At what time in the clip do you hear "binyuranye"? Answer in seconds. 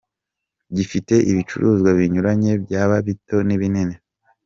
1.97-2.51